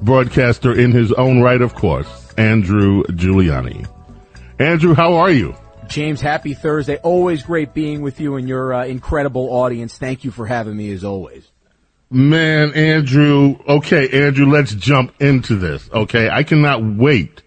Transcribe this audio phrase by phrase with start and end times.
[0.02, 3.86] broadcaster in his own right, of course, Andrew Giuliani.
[4.60, 5.54] Andrew, how are you?
[5.90, 6.96] James, happy Thursday.
[7.00, 9.98] Always great being with you and your uh, incredible audience.
[9.98, 11.52] Thank you for having me as always.
[12.10, 16.30] Man, Andrew, okay, Andrew, let's jump into this, okay?
[16.30, 17.42] I cannot wait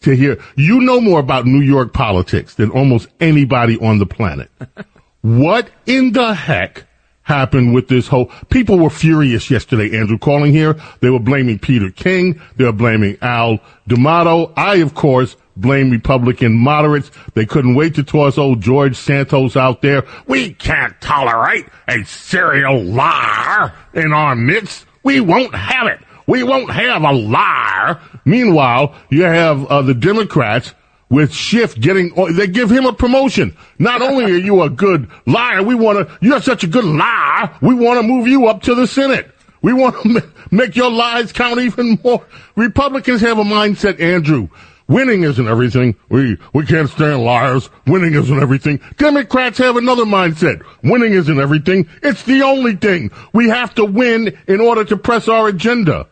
[0.00, 0.42] to hear.
[0.56, 4.50] You know more about New York politics than almost anybody on the planet.
[5.20, 6.86] what in the heck
[7.22, 10.80] happened with this whole, people were furious yesterday, Andrew, calling here.
[11.00, 12.40] They were blaming Peter King.
[12.56, 14.52] They were blaming Al D'Amato.
[14.56, 17.10] I, of course, blame Republican moderates.
[17.34, 20.04] They couldn't wait to toss old George Santos out there.
[20.26, 24.86] We can't tolerate a serial liar in our midst.
[25.02, 26.00] We won't have it.
[26.26, 28.00] We won't have a liar.
[28.24, 30.72] Meanwhile, you have uh, the Democrats
[31.12, 33.54] with Schiff getting, oh, they give him a promotion.
[33.78, 37.54] Not only are you a good liar, we want to, you're such a good liar,
[37.60, 39.30] we want to move you up to the Senate.
[39.60, 42.24] We want to make your lies count even more.
[42.56, 44.48] Republicans have a mindset, Andrew.
[44.88, 45.96] Winning isn't everything.
[46.08, 47.68] We, we can't stand liars.
[47.86, 48.80] Winning isn't everything.
[48.96, 50.64] Democrats have another mindset.
[50.82, 51.88] Winning isn't everything.
[52.02, 53.10] It's the only thing.
[53.34, 56.06] We have to win in order to press our agenda.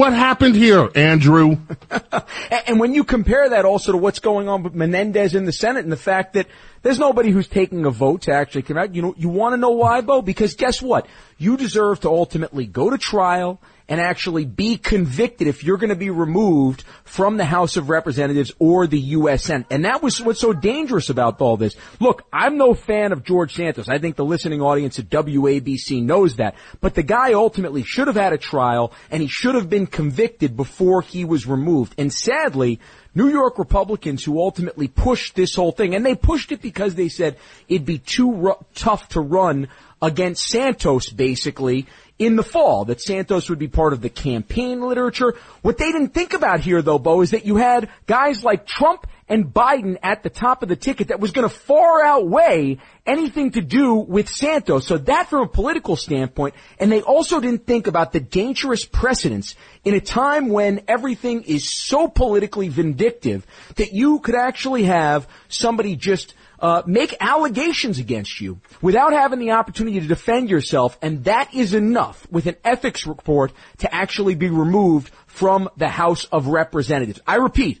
[0.00, 1.58] What happened here, Andrew?
[2.66, 5.84] and when you compare that also to what's going on with Menendez in the Senate
[5.84, 6.46] and the fact that
[6.80, 9.58] there's nobody who's taking a vote to actually come out, you know, you want to
[9.58, 10.22] know why, Bo?
[10.22, 11.06] Because guess what?
[11.36, 15.96] You deserve to ultimately go to trial and actually be convicted if you're going to
[15.96, 19.42] be removed from the House of Representatives or the U.S.
[19.44, 19.66] Senate.
[19.68, 21.74] And that was what's so dangerous about all this.
[21.98, 23.88] Look, I'm no fan of George Santos.
[23.88, 26.54] I think the listening audience at WABC knows that.
[26.80, 30.56] But the guy ultimately should have had a trial and he should have been convicted
[30.56, 31.94] before he was removed.
[31.98, 32.78] And sadly,
[33.12, 37.08] New York Republicans who ultimately pushed this whole thing, and they pushed it because they
[37.08, 37.36] said
[37.68, 39.68] it'd be too ru- tough to run
[40.00, 41.86] against Santos, basically,
[42.20, 45.34] in the fall, that Santos would be part of the campaign literature.
[45.62, 49.06] What they didn't think about here, though, Bo, is that you had guys like Trump
[49.26, 52.76] and Biden at the top of the ticket that was going to far outweigh
[53.06, 54.86] anything to do with Santos.
[54.86, 59.54] So that from a political standpoint, and they also didn't think about the dangerous precedents
[59.82, 65.96] in a time when everything is so politically vindictive that you could actually have somebody
[65.96, 71.54] just uh, make allegations against you without having the opportunity to defend yourself, and that
[71.54, 77.20] is enough with an ethics report to actually be removed from the House of Representatives.
[77.26, 77.80] I repeat,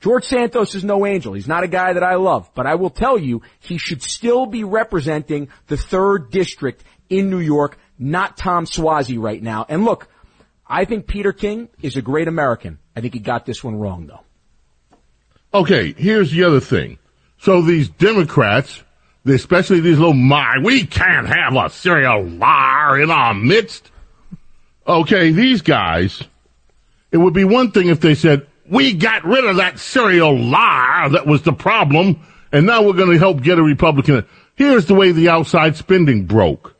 [0.00, 1.32] George Santos is no angel.
[1.32, 4.46] He's not a guy that I love, but I will tell you, he should still
[4.46, 9.66] be representing the third district in New York, not Tom Suozzi right now.
[9.68, 10.08] And look,
[10.66, 12.78] I think Peter King is a great American.
[12.94, 14.20] I think he got this one wrong though.
[15.52, 16.98] Okay, here's the other thing.
[17.38, 18.82] So these Democrats,
[19.24, 23.90] especially these little my, we can't have a serial liar in our midst.
[24.86, 26.22] Okay, these guys,
[27.12, 31.10] it would be one thing if they said, we got rid of that serial liar
[31.10, 32.20] that was the problem,
[32.52, 34.26] and now we're going to help get a Republican.
[34.56, 36.74] Here's the way the outside spending broke.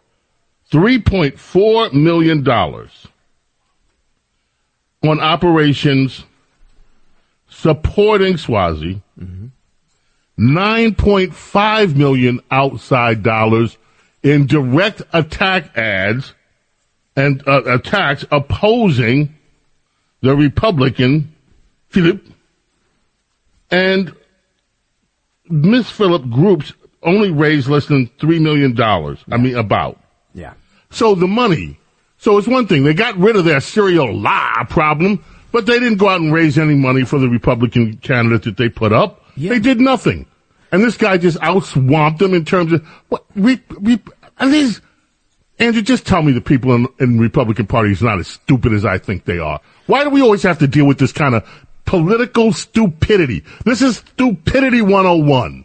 [0.73, 2.47] $3.4 million
[5.03, 6.25] on operations
[7.49, 9.01] supporting Suozzi.
[9.19, 9.47] Mm-hmm
[10.39, 13.77] 9.5 million outside dollars
[14.23, 16.33] in direct attack ads
[17.17, 19.35] and uh, attacks opposing
[20.21, 21.35] the Republican
[21.91, 22.21] Pilip
[23.71, 24.15] and
[25.49, 29.19] Miss Pilip groups only raised less than three million dollars.
[29.31, 29.99] I mean, about.
[30.35, 30.55] Yeah.
[30.91, 31.79] So the money.
[32.19, 35.99] So it's one thing they got rid of their serial lie problem, but they didn't
[35.99, 39.25] go out and raise any money for the Republican candidate that they put up.
[39.39, 39.51] Yeah.
[39.51, 40.27] They did nothing.
[40.71, 44.01] And this guy just outswamped them in terms of what we, we,
[44.39, 44.81] and these,
[45.59, 48.73] Andrew, just tell me the people in, in the Republican Party is not as stupid
[48.73, 49.61] as I think they are.
[49.87, 51.49] Why do we always have to deal with this kind of
[51.87, 53.45] political stupidity?
[53.65, 55.65] This is stupidity 101.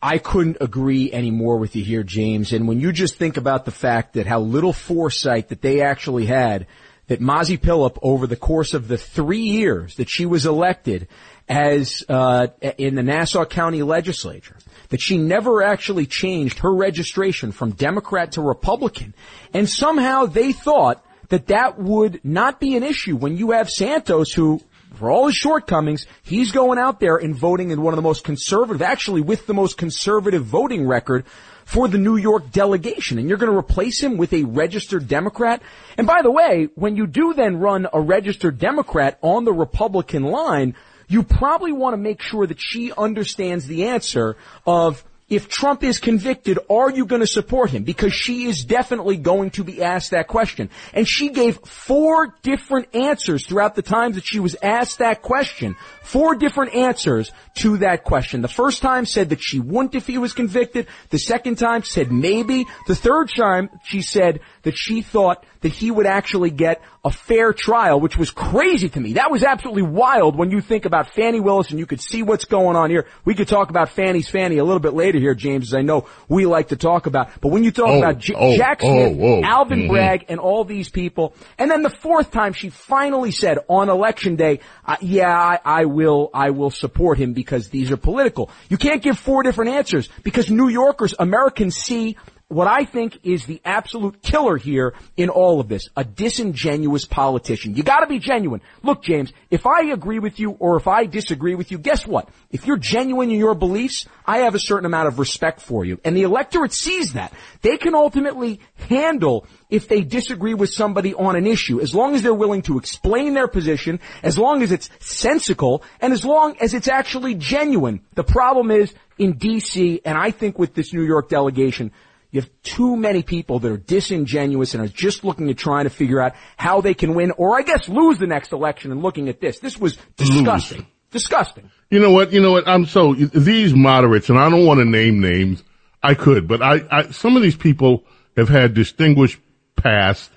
[0.00, 2.52] I couldn't agree any more with you here, James.
[2.52, 6.26] And when you just think about the fact that how little foresight that they actually
[6.26, 6.68] had,
[7.08, 11.08] that Mazi Pilip over the course of the three years that she was elected
[11.48, 12.48] as uh,
[12.78, 14.56] in the Nassau County Legislature,
[14.88, 19.14] that she never actually changed her registration from Democrat to Republican,
[19.52, 24.32] and somehow they thought that that would not be an issue when you have Santos
[24.32, 24.60] who
[24.94, 28.24] for all his shortcomings, he's going out there and voting in one of the most
[28.24, 31.24] conservative, actually with the most conservative voting record
[31.64, 33.18] for the New York delegation.
[33.18, 35.62] And you're going to replace him with a registered Democrat.
[35.98, 40.24] And by the way, when you do then run a registered Democrat on the Republican
[40.24, 40.76] line,
[41.14, 45.98] you probably want to make sure that she understands the answer of if Trump is
[45.98, 47.82] convicted, are you going to support him?
[47.82, 50.68] Because she is definitely going to be asked that question.
[50.92, 55.76] And she gave four different answers throughout the times that she was asked that question.
[56.02, 58.42] Four different answers to that question.
[58.42, 60.88] The first time said that she wouldn't if he was convicted.
[61.08, 62.66] The second time said maybe.
[62.86, 67.54] The third time she said that she thought that he would actually get a fair
[67.54, 69.14] trial, which was crazy to me.
[69.14, 72.44] That was absolutely wild when you think about Fani Willis and you could see what's
[72.44, 73.06] going on here.
[73.24, 76.06] We could talk about Fani's Fanny a little bit later here, James, as I know
[76.28, 77.28] we like to talk about.
[77.40, 79.42] But when you talk Oh, about J- oh, Jack oh, Smith, oh.
[79.42, 79.88] Alvin Mhm.
[79.88, 84.36] Bragg, and all these people, and then the fourth time she finally said on election
[84.36, 88.50] day, uh, yeah, I, I will, I will support him because these are political.
[88.68, 92.16] You can't give four different answers because New Yorkers, Americans see
[92.48, 97.74] what I think is the absolute killer here in all of this, a disingenuous politician.
[97.74, 98.60] You gotta be genuine.
[98.82, 102.28] Look, James, if I agree with you or if I disagree with you, guess what?
[102.50, 105.98] If you're genuine in your beliefs, I have a certain amount of respect for you.
[106.04, 107.32] And the electorate sees that.
[107.62, 112.22] They can ultimately handle if they disagree with somebody on an issue, as long as
[112.22, 116.74] they're willing to explain their position, as long as it's sensical, and as long as
[116.74, 118.00] it's actually genuine.
[118.14, 121.92] The problem is in DC, and I think with this New York delegation,
[122.34, 125.90] you have too many people that are disingenuous and are just looking at trying to
[125.90, 129.28] figure out how they can win, or I guess lose the next election and looking
[129.28, 129.60] at this.
[129.60, 130.84] This was disgusting.
[131.12, 131.70] Disgusting.
[131.90, 132.32] You know what?
[132.32, 132.66] You know what?
[132.66, 135.62] I'm so these moderates, and I don't want to name names.
[136.02, 138.02] I could, but I, I some of these people
[138.36, 139.38] have had distinguished
[139.76, 140.32] past.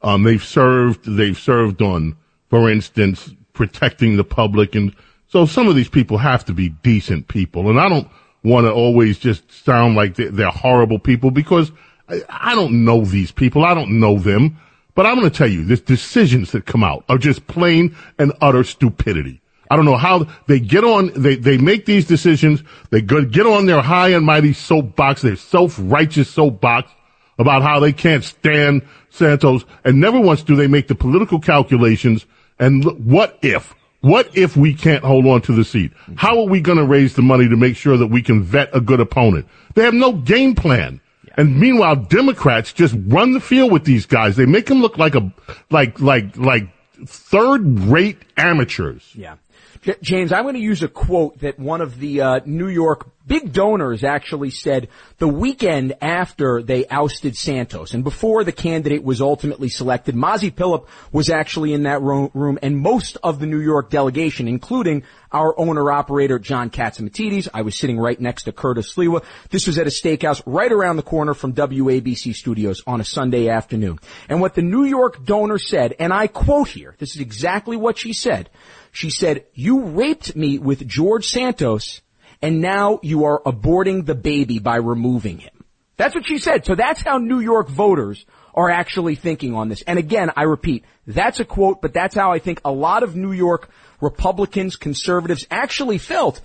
[0.00, 1.04] Um, they've served.
[1.04, 2.16] They've served on,
[2.48, 4.96] for instance, protecting the public, and
[5.28, 7.68] so some of these people have to be decent people.
[7.68, 8.08] And I don't
[8.42, 11.72] want to always just sound like they're, they're horrible people because
[12.08, 13.64] I, I don't know these people.
[13.64, 14.58] I don't know them.
[14.94, 18.32] But I'm going to tell you, the decisions that come out are just plain and
[18.40, 19.40] utter stupidity.
[19.70, 22.62] I don't know how they get on, they, they make these decisions.
[22.90, 26.90] They get on their high and mighty soapbox, their self-righteous soapbox
[27.38, 29.64] about how they can't stand Santos.
[29.82, 32.26] And never once do they make the political calculations
[32.58, 33.74] and look, what if?
[34.02, 35.92] What if we can't hold on to the seat?
[36.16, 38.68] How are we going to raise the money to make sure that we can vet
[38.72, 39.46] a good opponent?
[39.74, 41.00] They have no game plan.
[41.36, 44.36] And meanwhile, Democrats just run the field with these guys.
[44.36, 45.32] They make them look like a,
[45.70, 46.68] like, like, like
[47.06, 49.08] third rate amateurs.
[49.14, 49.36] Yeah.
[49.82, 53.08] J- James, I'm going to use a quote that one of the uh, New York
[53.26, 59.20] big donors actually said the weekend after they ousted Santos and before the candidate was
[59.20, 60.14] ultimately selected.
[60.14, 64.48] Mazi Pilip was actually in that ro- room and most of the New York delegation,
[64.48, 67.48] including our owner-operator John Catsimatidis.
[67.52, 69.24] I was sitting right next to Curtis Sliwa.
[69.50, 73.48] This was at a steakhouse right around the corner from WABC studios on a Sunday
[73.48, 73.98] afternoon.
[74.28, 77.98] And what the New York donor said, and I quote here, this is exactly what
[77.98, 78.48] she said.
[78.92, 82.02] She said, you raped me with George Santos
[82.40, 85.64] and now you are aborting the baby by removing him.
[85.96, 86.66] That's what she said.
[86.66, 89.82] So that's how New York voters are actually thinking on this.
[89.82, 93.16] And again, I repeat, that's a quote, but that's how I think a lot of
[93.16, 93.70] New York
[94.00, 96.40] Republicans, conservatives actually felt.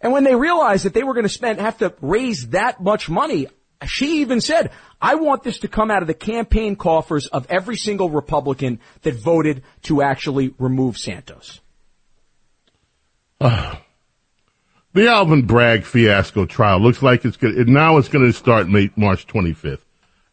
[0.00, 3.08] And when they realized that they were going to spend, have to raise that much
[3.08, 3.48] money,
[3.86, 7.76] she even said, I want this to come out of the campaign coffers of every
[7.76, 11.60] single Republican that voted to actually remove Santos.
[14.94, 18.90] The Alvin Bragg fiasco trial looks like it's going now it's going to start May,
[18.96, 19.80] March 25th.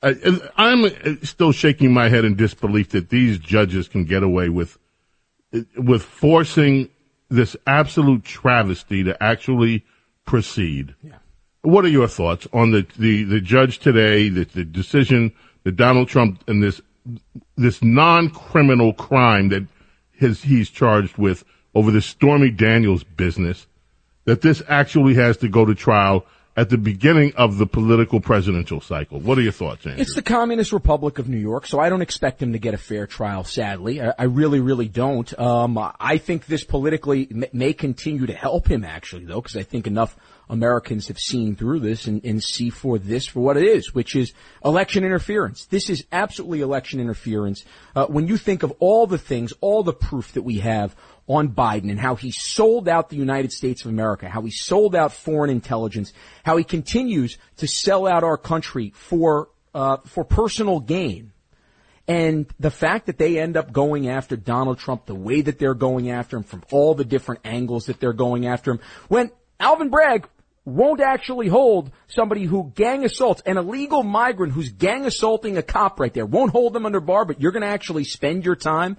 [0.02, 0.16] I,
[0.56, 0.90] I'm uh,
[1.24, 4.78] still shaking my head in disbelief that these judges can get away with
[5.54, 6.90] uh, with forcing
[7.30, 9.86] this absolute travesty to actually
[10.26, 10.96] proceed.
[11.62, 15.34] What are your thoughts on the, the, the judge today, the, the decision
[15.64, 16.82] that Donald Trump and this
[17.56, 19.68] this non-criminal crime that
[20.12, 21.44] his, he's charged with
[21.75, 23.67] over the Stormy Daniels business,
[24.24, 26.25] that this actually has to go to trial
[26.58, 29.20] at the beginning of the political presidential cycle.
[29.20, 30.01] What are your thoughts, Andrew?
[30.01, 32.77] It's the Communist Republic of New York, so I don't expect him to get a
[32.77, 34.01] fair trial, sadly.
[34.01, 35.38] I, I really, really don't.
[35.38, 39.63] Um, I think this politically may, may continue to help him, actually, though, because I
[39.63, 40.15] think enough
[40.50, 44.15] Americans have seen through this and, and, see for this for what it is, which
[44.15, 44.32] is
[44.63, 45.65] election interference.
[45.65, 47.65] This is absolutely election interference.
[47.96, 50.96] Uh, when you think of all the things, all the proof that we have
[51.27, 54.96] on Biden and how he sold out the United States of America, how he sold
[54.96, 56.13] out foreign intelligence,
[56.44, 61.32] how he continues to sell out our country for uh, for personal gain.
[62.08, 65.74] And the fact that they end up going after Donald Trump the way that they're
[65.74, 69.89] going after him from all the different angles that they're going after him, when Alvin
[69.89, 70.29] Bragg
[70.65, 76.00] won't actually hold somebody who gang assaults an illegal migrant who's gang assaulting a cop
[76.00, 78.98] right there, won't hold them under bar, but you're going to actually spend your time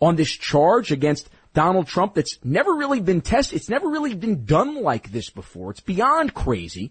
[0.00, 3.56] on this charge against Donald Trump that's never really been tested.
[3.56, 5.70] It's never really been done like this before.
[5.70, 6.90] It's beyond crazy.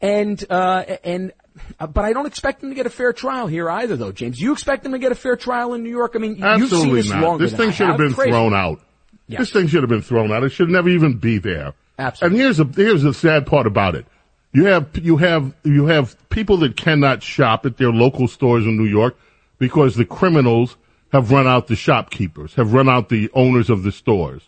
[0.00, 1.32] And, uh, and,
[1.80, 4.40] uh, but I don't expect him to get a fair trial here either though, James.
[4.40, 6.12] You expect him to get a fair trial in New York?
[6.14, 7.22] I mean, Absolutely you've seen this not.
[7.22, 8.30] longer This thing should have been crazy.
[8.30, 8.80] thrown out.
[9.26, 9.40] Yeah.
[9.40, 10.44] This thing should have been thrown out.
[10.44, 11.72] It should never even be there.
[11.98, 12.38] Absolutely.
[12.38, 14.06] And here's the here's the sad part about it.
[14.52, 18.76] You have you have you have people that cannot shop at their local stores in
[18.76, 19.16] New York
[19.58, 20.76] because the criminals
[21.14, 24.42] have run out the shopkeepers, have run out the owners of the stores.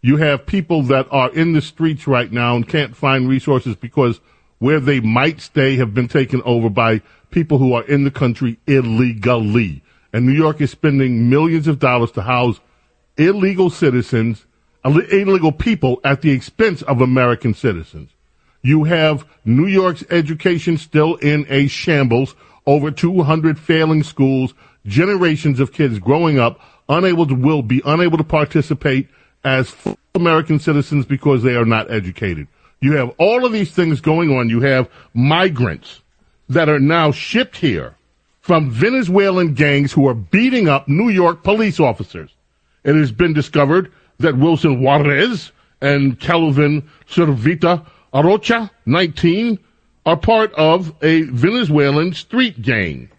[0.00, 4.18] You have people that are in the streets right now and can't find resources because
[4.58, 8.58] where they might stay have been taken over by people who are in the country
[8.66, 9.82] illegally.
[10.10, 12.60] And New York is spending millions of dollars to house
[13.18, 14.46] illegal citizens,
[14.86, 18.08] illegal people at the expense of American citizens.
[18.62, 24.54] You have New York's education still in a shambles, over 200 failing schools,
[24.86, 29.08] generations of kids growing up unable to will be unable to participate
[29.44, 32.48] as full American citizens because they are not educated.
[32.80, 34.48] You have all of these things going on.
[34.48, 36.00] You have migrants
[36.48, 37.94] that are now shipped here
[38.40, 42.30] from Venezuelan gangs who are beating up New York police officers.
[42.84, 45.50] It has been discovered that Wilson Juarez
[45.80, 49.58] and Kelvin Servita Arocha, 19,
[50.06, 53.10] are part of a Venezuelan street gang.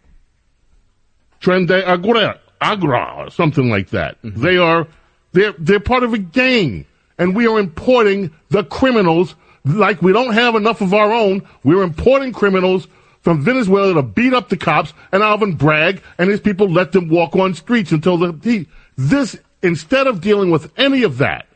[1.42, 4.22] Trende Agra, Agra, or something like that.
[4.22, 4.42] Mm-hmm.
[4.42, 4.88] They are,
[5.34, 6.86] they're, they're part of a gang.
[7.18, 11.48] And we are importing the criminals like we don't have enough of our own.
[11.64, 12.88] We're importing criminals
[13.22, 17.10] from Venezuela to beat up the cops and Alvin Bragg and his people let them
[17.10, 21.48] walk on streets until the, he, this, instead of dealing with any of that,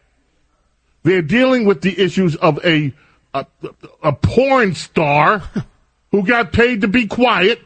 [1.03, 2.93] they're dealing with the issues of a,
[3.33, 3.45] a,
[4.03, 5.43] a porn star
[6.11, 7.61] who got paid to be quiet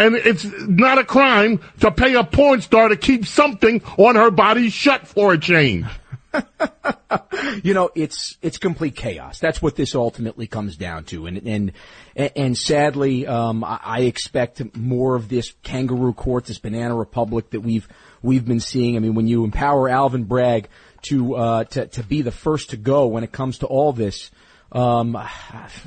[0.00, 4.30] and it's not a crime to pay a porn star to keep something on her
[4.30, 5.84] body shut for a change.
[7.62, 9.40] you know, it's it's complete chaos.
[9.40, 11.72] That's what this ultimately comes down to, and and
[12.16, 17.88] and sadly, um, I expect more of this kangaroo court, this banana republic that we've
[18.22, 18.96] we've been seeing.
[18.96, 20.68] I mean, when you empower Alvin Bragg
[21.02, 24.30] to uh, to to be the first to go when it comes to all this.
[24.72, 25.18] Um,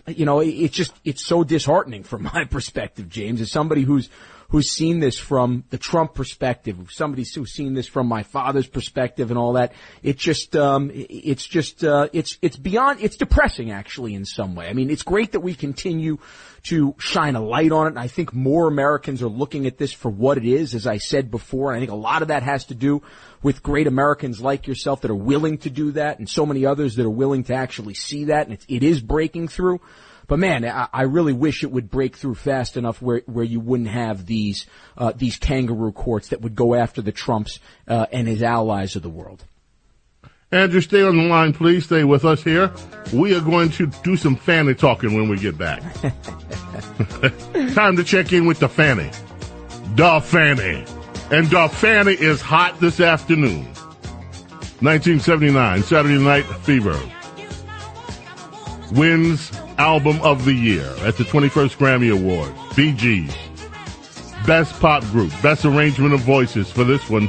[0.07, 4.09] you know, it's just, it's so disheartening from my perspective, James, as somebody who's,
[4.49, 9.31] who's seen this from the Trump perspective, somebody who's seen this from my father's perspective
[9.31, 9.73] and all that.
[10.03, 14.67] It just, um, it's just, uh, it's, it's beyond, it's depressing actually in some way.
[14.67, 16.19] I mean, it's great that we continue
[16.63, 17.89] to shine a light on it.
[17.91, 20.97] And I think more Americans are looking at this for what it is, as I
[20.97, 21.71] said before.
[21.71, 23.01] And I think a lot of that has to do
[23.41, 26.95] with great Americans like yourself that are willing to do that and so many others
[26.95, 28.47] that are willing to actually see that.
[28.47, 29.81] And it, it is breaking through.
[30.27, 33.59] But man, I, I, really wish it would break through fast enough where where you
[33.59, 34.65] wouldn't have these
[34.97, 39.01] uh, these kangaroo courts that would go after the Trumps uh, and his allies of
[39.01, 39.43] the world.
[40.53, 41.85] Andrew, stay on the line, please.
[41.85, 42.71] Stay with us here.
[43.11, 45.81] We are going to do some Fanny talking when we get back.
[47.73, 49.09] Time to check in with the Fanny.
[49.95, 50.85] Da Fanny.
[51.31, 53.65] And Da Fanny is hot this afternoon.
[54.81, 56.99] 1979, Saturday Night Fever.
[58.91, 62.53] Wins Album of the Year at the 21st Grammy Awards.
[62.75, 63.35] Gees.
[64.45, 65.31] Best Pop Group.
[65.41, 67.27] Best Arrangement of Voices for this one.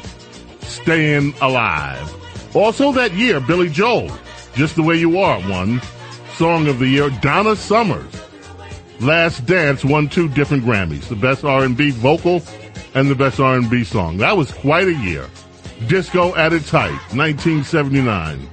[0.60, 2.23] Staying Alive.
[2.54, 4.10] Also that year, Billy Joel.
[4.54, 5.80] Just the Way You Are won.
[6.36, 7.10] Song of the Year.
[7.20, 8.12] Donna Summers.
[9.00, 11.08] Last Dance won two different Grammys.
[11.08, 12.42] The Best R&B Vocal
[12.94, 14.18] and the Best R&B Song.
[14.18, 15.28] That was quite a year.
[15.88, 16.92] Disco at its height.
[17.12, 18.48] 1979.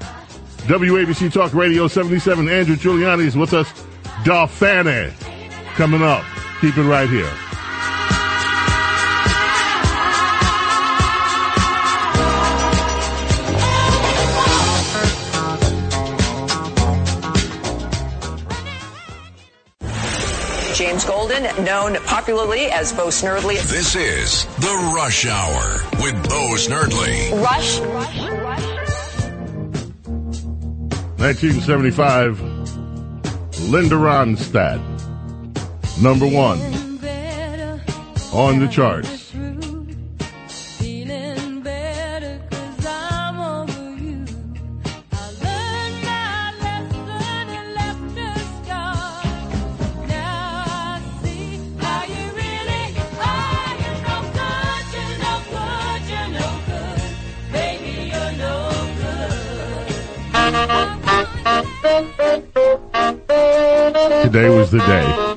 [0.68, 2.50] WABC Talk Radio 77.
[2.50, 3.72] Andrew Giuliani is with us.
[4.24, 5.12] Da Fani
[5.76, 6.24] coming up.
[6.60, 7.32] Keep it right here.
[20.92, 23.56] James Golden, known popularly as Bo Snerdley.
[23.70, 27.32] This is The Rush Hour with Bo Snerdley.
[27.42, 27.80] Rush.
[27.80, 28.18] Rush.
[28.42, 28.66] Rush.
[31.18, 32.42] 1975,
[33.70, 34.82] Linda Ronstadt,
[36.02, 36.60] number one
[38.34, 39.21] on the charts.
[64.32, 65.36] Today was the day.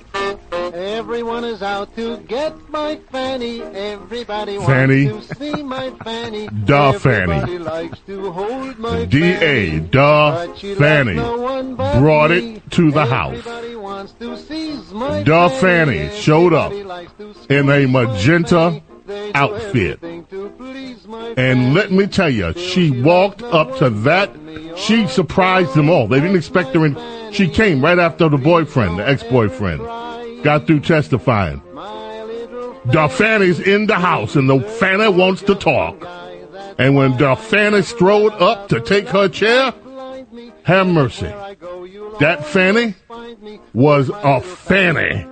[0.97, 3.61] Everyone is out to get my fanny.
[3.61, 5.11] Everybody Fanny.
[5.11, 6.47] wants to see my fanny.
[6.65, 7.59] Da Everybody fanny.
[7.59, 9.39] likes to hold my D.A.
[9.41, 9.81] fanny.
[9.81, 10.47] Da
[10.77, 11.15] fanny.
[11.15, 12.55] no Brought me.
[12.55, 13.37] it to the house.
[13.39, 15.99] Everybody wants to seize my Da fanny.
[16.07, 18.83] fanny showed up Everybody likes to in a magenta fanny.
[19.07, 19.93] They do outfit.
[20.05, 24.31] everything to please my And let me tell you, she walked up to that.
[24.77, 26.07] She surprised them all.
[26.07, 26.95] They didn't expect her in.
[27.35, 29.81] She came right after the boyfriend, the ex-boyfriend,
[30.45, 31.61] got through testifying.
[31.73, 36.07] My little Da Fanny's in the house and the Fanny wants to talk.
[36.79, 39.75] And when Da Fanny strode up to take her chair,
[40.63, 41.33] have mercy.
[42.21, 42.95] That Fanny
[43.73, 45.27] was a Fanny.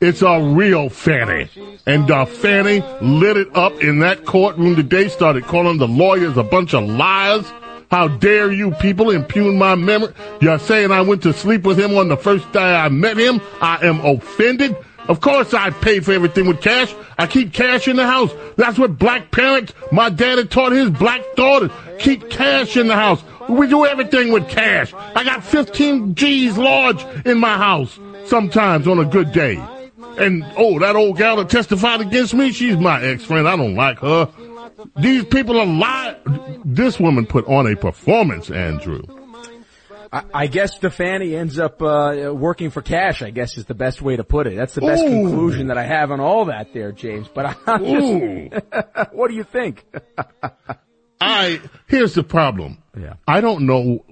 [0.00, 1.48] It's a real Fanny.
[1.86, 6.44] And Da Fanny lit it up in that courtroom today, started calling the lawyers a
[6.44, 7.52] bunch of liars.
[7.90, 10.12] How dare you people impugn my memory?
[10.40, 13.40] You're saying I went to sleep with him on the first day I met him?
[13.60, 14.76] I am offended.
[15.08, 16.94] Of course I pay for everything with cash.
[17.16, 18.30] I keep cash in the house.
[18.56, 21.70] That's what black parents, my daddy taught his black daughters.
[21.98, 23.22] Keep cash in the house.
[23.48, 24.92] We do everything with cash.
[24.94, 29.56] I got 15 G's large in my house sometimes on a good day.
[30.18, 33.48] And oh, that old gal that testified against me, she's my ex-friend.
[33.48, 34.28] I don't like her.
[34.96, 36.62] These people are lying.
[36.64, 39.02] This woman put on a performance, Andrew.
[40.12, 43.20] I, I guess the fanny ends up uh, working for cash.
[43.22, 44.56] I guess is the best way to put it.
[44.56, 45.08] That's the best Ooh.
[45.08, 47.28] conclusion that I have on all that, there, James.
[47.28, 49.84] But I'm just, what do you think?
[51.20, 52.82] I here's the problem.
[52.98, 53.14] Yeah.
[53.26, 54.04] I don't know.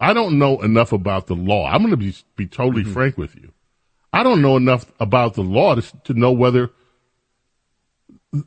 [0.00, 1.66] I don't know enough about the law.
[1.68, 2.92] I'm going to be be totally Mm-hmm.
[2.92, 3.52] frank with you.
[4.12, 6.70] I don't know enough about the law to, to know whether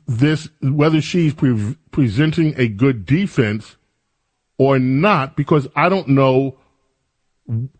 [0.06, 3.76] this whether she's pre- presenting a good defense
[4.58, 6.58] or not because I don't know.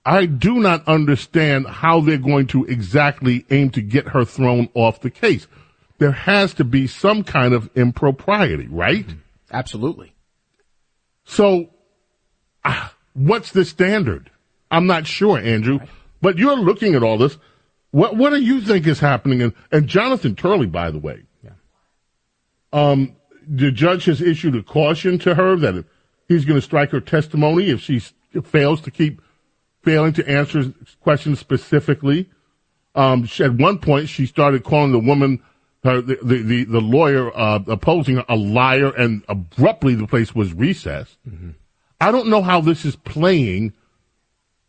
[0.04, 5.00] I do not understand how they're going to exactly aim to get her thrown off
[5.00, 5.46] the case.
[5.98, 9.06] There has to be some kind of impropriety, right?
[9.52, 10.14] Absolutely.
[11.24, 11.70] So,
[12.64, 14.30] ah, what's the standard?
[14.70, 15.78] I'm not sure, Andrew.
[16.20, 17.38] But you're looking at all this.
[17.92, 19.42] What What do you think is happening?
[19.42, 21.22] And, and Jonathan Turley, by the way.
[22.72, 25.84] Um, the judge has issued a caution to her that
[26.28, 28.00] he's going to strike her testimony if she
[28.44, 29.20] fails to keep
[29.82, 32.30] failing to answer questions specifically.
[32.94, 35.42] Um, she, at one point, she started calling the woman,
[35.82, 40.34] her, the, the, the, the lawyer, uh, opposing her a liar, and abruptly the place
[40.34, 41.16] was recessed.
[42.00, 43.72] I don't know how this is playing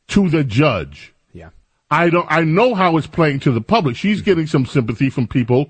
[0.09, 1.13] to the judge.
[1.33, 1.49] Yeah.
[1.89, 3.95] I don't, I know how it's playing to the public.
[3.95, 5.69] She's getting some sympathy from people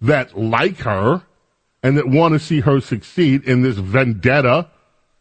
[0.00, 1.22] that like her
[1.82, 4.68] and that want to see her succeed in this vendetta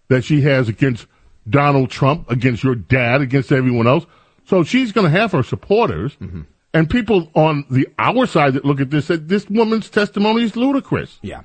[0.08, 1.08] that she has against
[1.50, 4.06] Donald Trump, against your dad, against everyone else.
[4.46, 6.16] So she's going to have her supporters.
[6.16, 6.42] Mm-hmm.
[6.74, 10.56] And people on the our side that look at this said this woman's testimony is
[10.56, 11.20] ludicrous.
[11.22, 11.42] Yeah.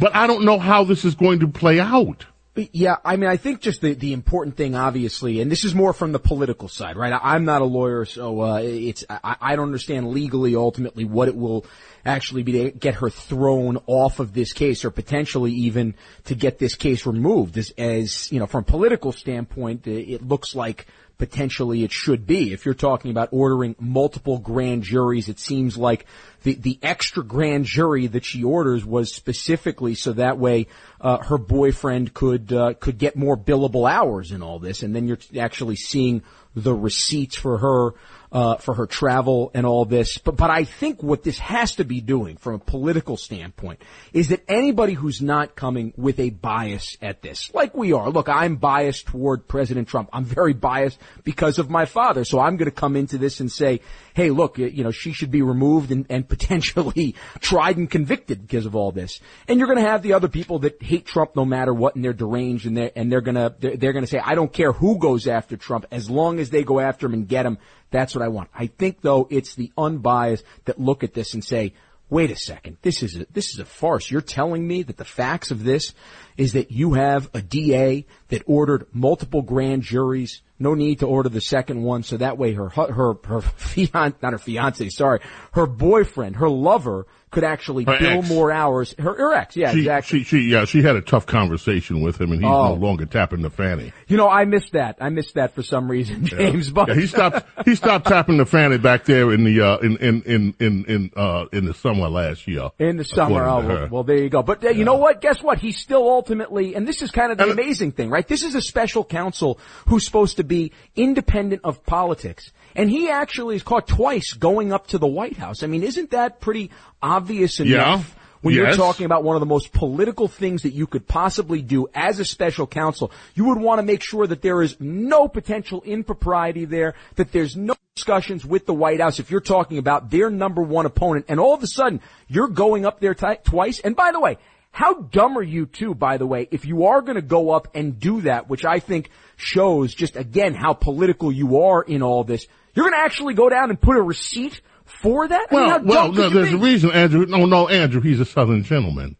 [0.00, 2.26] But I don't know how this is going to play out.
[2.54, 5.94] Yeah, I mean, I think just the, the important thing, obviously, and this is more
[5.94, 7.10] from the political side, right?
[7.10, 11.28] I, I'm not a lawyer, so uh, it's I, I don't understand legally, ultimately, what
[11.28, 11.64] it will
[12.04, 16.58] actually be to get her thrown off of this case, or potentially even to get
[16.58, 17.56] this case removed.
[17.56, 20.86] As, as you know, from a political standpoint, it looks like
[21.18, 22.52] potentially it should be.
[22.52, 26.06] If you're talking about ordering multiple grand juries, it seems like
[26.42, 30.66] the, the extra grand jury that she orders was specifically so that way
[31.00, 35.06] uh, her boyfriend could uh, could get more billable hours in all this, and then
[35.06, 36.22] you're actually seeing
[36.54, 37.94] the receipts for her
[38.32, 40.18] uh, for her travel and all this.
[40.18, 44.28] But but I think what this has to be doing from a political standpoint is
[44.28, 48.10] that anybody who's not coming with a bias at this, like we are.
[48.10, 50.08] Look, I'm biased toward President Trump.
[50.12, 52.24] I'm very biased because of my father.
[52.24, 53.80] So I'm going to come into this and say,
[54.14, 58.66] hey, look, you know, she should be removed and, and potentially tried and convicted because
[58.66, 59.20] of all this.
[59.46, 62.04] And you're going to have the other people that hate Trump no matter what, and
[62.04, 64.52] they're deranged, and they're and they're going to they're, they're going to say, I don't
[64.52, 67.58] care who goes after Trump as long as they go after him and get him
[67.92, 68.50] That's what I want.
[68.52, 71.74] I think though it's the unbiased that look at this and say,
[72.12, 74.10] wait a second, this is a, this is a farce.
[74.10, 75.94] You're telling me that the facts of this
[76.36, 80.42] is that you have a DA that ordered multiple grand juries.
[80.58, 84.32] No need to order the second one, so that way her her her fiance, not
[84.32, 85.20] her fiance, sorry,
[85.52, 88.28] her boyfriend, her lover could actually Her bill ex.
[88.28, 88.94] more hours.
[88.96, 90.18] Her, her ex, yeah, She, exactly.
[90.20, 92.68] she, she, yeah, she had a tough conversation with him, and he's Oh.
[92.68, 93.92] no longer tapping the fanny.
[94.06, 94.98] you know, I missed that.
[95.00, 96.70] I missed that for some reason, James.
[96.70, 97.44] But Yeah, he stopped.
[97.64, 101.10] He stopped tapping the fanny back there in the uh, in in in in in
[101.16, 102.70] uh, in the summer last year.
[102.78, 103.42] In the summer.
[103.44, 104.42] Oh, well, well, there you go.
[104.42, 105.20] But uh, you know what?
[105.20, 105.58] Guess what?
[105.58, 108.26] He's still ultimately, and this is kind of the And- amazing thing, right?
[108.28, 112.52] This is a special counsel who's supposed to be independent of politics.
[112.74, 115.62] And he actually is caught twice going up to the White House.
[115.62, 116.70] I mean, isn't that pretty
[117.02, 118.08] obvious enough?
[118.08, 118.18] Yeah.
[118.42, 121.86] When you're talking about one of the most political things that you could possibly do
[121.94, 125.80] as a special counsel, you would want to make sure that there is no potential
[125.84, 130.28] impropriety there, that there's no discussions with the White House if you're talking about their
[130.28, 133.78] number one opponent, and all of a sudden you're going up there ti twice.
[133.78, 134.38] And by the way,
[134.72, 137.68] how dumb are you too, by the way, if you are going to go up
[137.74, 142.24] and do that, which I think shows just again how political you are in all
[142.24, 144.62] this, you're going to actually go down and put a receipt
[145.00, 145.46] for that?
[145.50, 147.26] I mean, Well, well, no, there's a reason, Andrew.
[147.26, 149.16] No, no, Andrew, he's a Southern gentleman.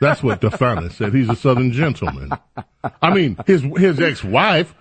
[0.00, 1.12] That's what Da Fani said.
[1.14, 2.30] He's a Southern gentleman.
[3.02, 4.74] I mean, his his ex-wife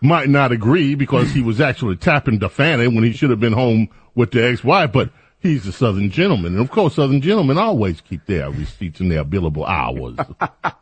[0.00, 3.52] might not agree because he was actually tapping Da Fani when he should have been
[3.52, 5.10] home with the ex-wife, but
[5.44, 6.54] he's a Southern gentleman.
[6.54, 10.16] And of course, Southern gentlemen always keep their receipts and their billable hours.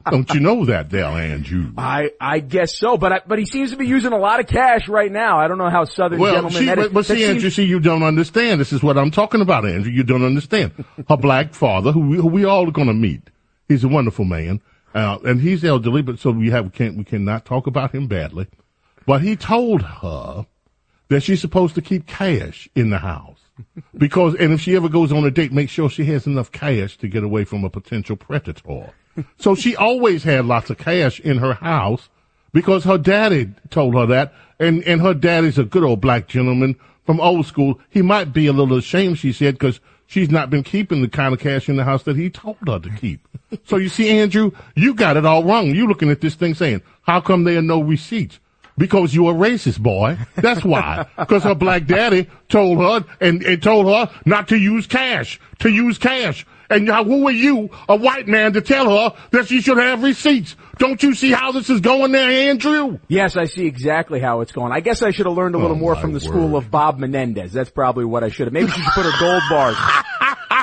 [0.10, 1.72] Don't you know that, Dale Andrew?
[1.76, 4.46] I, I guess so, but I, but he seems to be using a lot of
[4.46, 5.38] cash right now.
[5.38, 6.84] I don't know how Southern Well, gentlemen see, that is.
[6.86, 8.60] but, but that see, Andrew, seems- see, you don't understand.
[8.60, 9.92] This is what I'm talking about, Andrew.
[9.92, 10.72] You don't understand.
[11.08, 13.28] Her black father, who we, who we all are going to meet,
[13.68, 14.60] he's a wonderful man,
[14.94, 18.06] uh, and he's elderly, but so we have we can't we cannot talk about him
[18.06, 18.46] badly.
[19.06, 20.46] But he told her
[21.08, 23.31] that she's supposed to keep cash in the house
[23.96, 26.96] because, and if she ever goes on a date, make sure she has enough cash
[26.98, 28.92] to get away from a potential predator.
[29.38, 32.08] so she always had lots of cash in her house
[32.52, 36.76] because her daddy told her that, and and her daddy's a good old black gentleman
[37.04, 37.80] from old school.
[37.90, 41.34] He might be a little ashamed, she said, because she's not been keeping the kind
[41.34, 43.26] of cash in the house that he told her to keep.
[43.64, 45.74] so you see, Andrew, you got it all wrong.
[45.74, 48.38] You looking at this thing saying, "How come there are no receipts?"
[48.78, 50.16] Because you a racist, boy.
[50.36, 51.06] That's why.
[51.18, 55.68] Because her black daddy told her and, and told her not to use cash, to
[55.70, 56.46] use cash.
[56.70, 60.02] And now who are you, a white man, to tell her that she should have
[60.02, 60.56] receipts?
[60.78, 62.98] Don't you see how this is going there, Andrew?
[63.08, 64.72] Yes, I see exactly how it's going.
[64.72, 66.98] I guess I should have learned a little Oh, more from the school of Bob
[66.98, 67.52] Menendez.
[67.52, 68.54] That's probably what I should have.
[68.54, 69.76] Maybe she should put her gold bars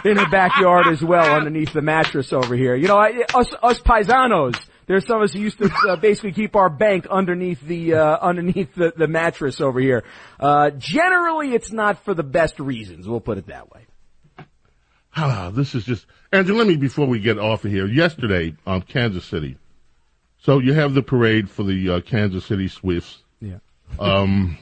[0.03, 2.75] in her backyard as well underneath the mattress over here.
[2.75, 4.59] You know, I, us, us paisanos,
[4.89, 8.17] there's some of us who used to uh, basically keep our bank underneath the, uh,
[8.17, 10.04] underneath the, the mattress over here.
[10.39, 13.08] Uh, generally it's not for the best reasons.
[13.08, 13.86] We'll put it that way.
[15.15, 16.56] Ah, this is just Andrew.
[16.56, 17.86] Let me before we get off of here.
[17.86, 19.58] Yesterday, um, Kansas City.
[20.39, 23.60] So you have the parade for the uh, Kansas City Swifts, Yeah.
[23.99, 24.58] Um,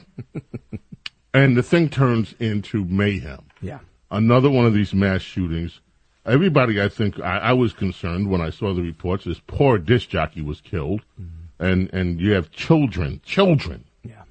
[1.34, 3.46] and the thing turns into mayhem.
[3.62, 3.78] Yeah.
[4.10, 5.80] Another one of these mass shootings.
[6.28, 9.24] Everybody, I think, I, I was concerned when I saw the reports.
[9.24, 11.64] This poor disc jockey was killed, mm-hmm.
[11.64, 14.22] and and you have children, children Yeah.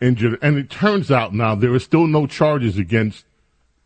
[0.00, 0.38] injured.
[0.42, 3.26] And it turns out now there are still no charges against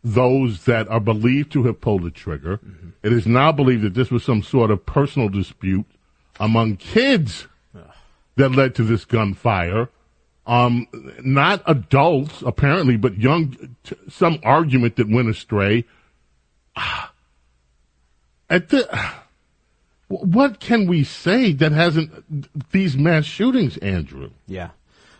[0.03, 2.57] those that are believed to have pulled the trigger.
[2.57, 2.89] Mm-hmm.
[3.03, 5.85] It is now believed that this was some sort of personal dispute
[6.39, 7.47] among kids
[8.35, 9.89] that led to this gunfire.
[10.45, 10.87] Um,
[11.21, 13.75] not adults apparently, but young.
[13.83, 15.83] T- some argument that went astray.
[16.77, 17.11] Ah,
[18.49, 18.87] At the,
[20.07, 24.29] what can we say that hasn't these mass shootings, Andrew?
[24.47, 24.69] Yeah.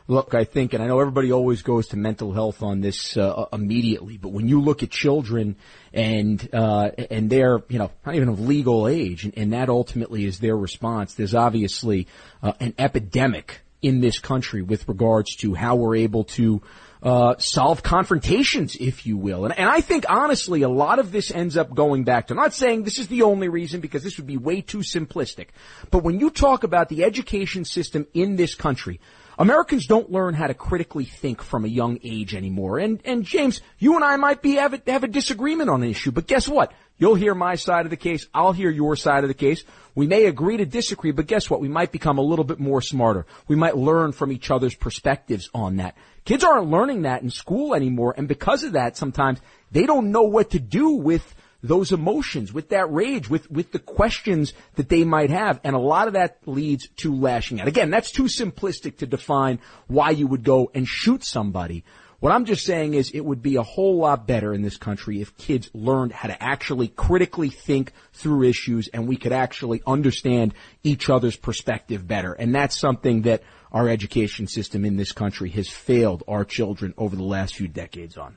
[0.10, 3.48] Look, I think, and I know everybody always goes to mental health on this uh,
[3.52, 5.58] immediately, but when you look at children
[5.94, 10.24] and uh, and they're you know not even of legal age, and, and that ultimately
[10.24, 12.08] is their response, there's obviously
[12.42, 16.62] uh, an epidemic in this country with regards to how we're able to
[17.04, 19.46] uh, solve confrontations, if you will.
[19.46, 22.34] And, and I think honestly, a lot of this ends up going back to.
[22.34, 25.50] I'm not saying this is the only reason because this would be way too simplistic.
[25.92, 29.00] But when you talk about the education system in this country,
[29.40, 32.80] Americans don't learn how to critically think from a young age anymore.
[32.80, 35.90] And and James, you and I might be have a, have a disagreement on an
[35.90, 36.74] issue, but guess what?
[36.98, 38.28] You'll hear my side of the case.
[38.34, 39.64] I'll hear your side of the case.
[39.94, 41.62] We may agree to disagree, but guess what?
[41.62, 43.26] We might become a little bit more smarter.
[43.48, 45.96] We might learn from each other's perspectives on that.
[46.26, 49.40] Kids aren't learning that in school anymore, and because of that, sometimes
[49.72, 53.80] they don't know what to do with those emotions, with that rage, with, with the
[53.80, 55.60] questions that they might have.
[55.64, 57.68] And a lot of that leads to lashing out.
[57.68, 61.84] Again, that's too simplistic to define why you would go and shoot somebody.
[62.20, 65.22] What I'm just saying is it would be a whole lot better in this country
[65.22, 70.56] if kids learned how to actually critically think through issues and we could actually understand
[70.84, 72.34] each other's perspective better.
[72.34, 77.16] And that's something that our education system in this country has failed our children over
[77.16, 78.36] the last few decades on.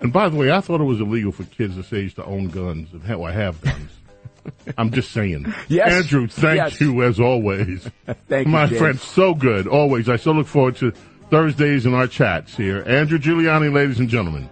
[0.00, 2.48] And by the way, I thought it was illegal for kids this age to own
[2.48, 3.90] guns and have, have guns.
[4.78, 5.52] I'm just saying.
[5.68, 5.92] Yes.
[5.92, 6.80] Andrew, thank Yes.
[6.80, 7.86] you as always.
[8.28, 9.66] Thank you, My friend, so good.
[9.66, 10.08] Always.
[10.08, 10.94] I so look forward to
[11.30, 12.82] Thursdays in our chats here.
[12.88, 14.50] Andrew Giuliani, ladies and gentlemen.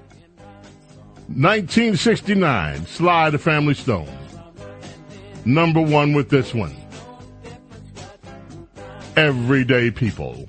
[1.26, 4.08] 1969, Sly the Family Stone.
[5.44, 6.76] Number one with this one.
[9.16, 10.48] Everyday People.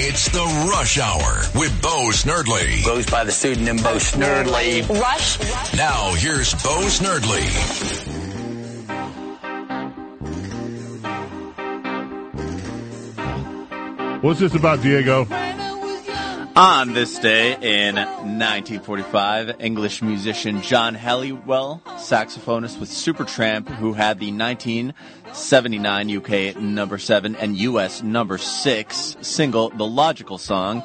[0.00, 2.84] It's the Rush Hour with Bo Snerdley.
[2.84, 4.88] Goes by the pseudonym Bo Snerdley.
[4.88, 5.38] Rush.
[5.76, 7.44] Now here's Bo Snerdley.
[14.22, 15.26] What's this about, Diego?
[16.58, 24.32] On this day in 1945, English musician John Helliwell, saxophonist with Supertramp, who had the
[24.32, 30.82] 1979 UK number 7 and US number 6 single, The Logical Song.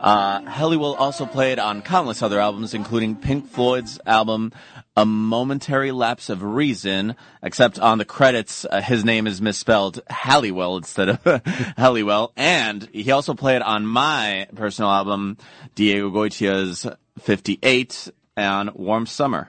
[0.00, 4.52] Uh, Halliwell also played on countless other albums, including Pink Floyd's album
[5.00, 10.76] A Momentary Lapse of Reason, except on the credits, uh, his name is misspelled Halliwell
[10.76, 12.32] instead of Helliwell.
[12.36, 15.38] And he also played on my personal album,
[15.74, 16.86] Diego Goitia's
[17.18, 19.48] 58 on Warm Summer.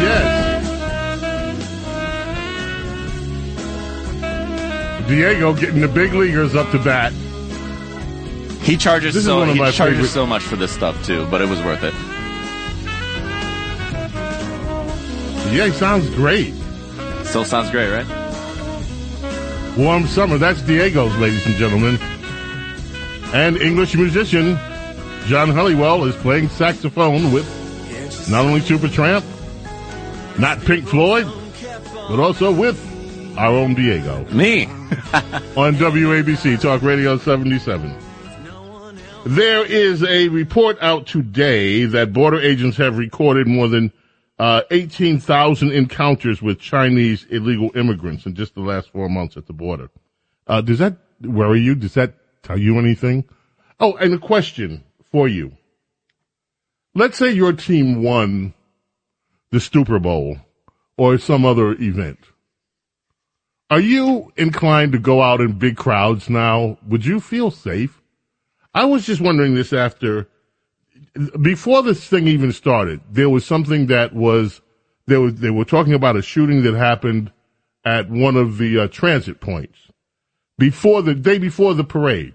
[0.00, 0.56] Yes.
[5.06, 7.12] Diego getting the big leaguers up to bat.
[8.62, 11.40] He charges This is so he charges favorite- so much for this stuff too, but
[11.40, 11.94] it was worth it.
[15.52, 16.52] Yeah, he sounds great.
[17.24, 18.06] Still sounds great, right?
[19.76, 20.36] Warm summer.
[20.38, 21.98] That's Diego's, ladies and gentlemen.
[23.32, 24.58] And English musician
[25.26, 27.46] John Helliwell is playing saxophone with
[28.30, 29.22] not only Supertramp,
[30.38, 31.26] not Pink Floyd,
[32.08, 32.78] but also with
[33.38, 34.64] our own Diego Me.
[35.56, 37.94] on WABC Talk Radio 77.
[39.28, 43.92] There is a report out today that border agents have recorded more than
[44.38, 49.52] uh, 18,000 encounters with Chinese illegal immigrants in just the last four months at the
[49.52, 49.90] border.
[50.46, 51.74] Uh, does that worry you?
[51.74, 53.28] Does that tell you anything?
[53.78, 55.52] Oh, and a question for you.
[56.94, 58.54] Let's say your team won
[59.50, 60.38] the Super Bowl
[60.96, 62.18] or some other event.
[63.68, 66.78] Are you inclined to go out in big crowds now?
[66.86, 67.97] Would you feel safe?
[68.78, 70.28] I was just wondering this after,
[71.42, 74.60] before this thing even started, there was something that was,
[75.08, 77.32] they were, they were talking about a shooting that happened
[77.84, 79.76] at one of the uh, transit points
[80.58, 82.34] before the day before the parade,